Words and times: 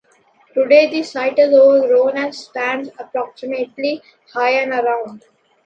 Today 0.55 0.89
the 0.89 1.03
site 1.03 1.37
is 1.37 1.53
overgrown 1.53 2.17
and 2.17 2.33
stands 2.33 2.89
approximately 2.97 4.01
high 4.33 4.53
and 4.63 4.71
around. 4.73 5.25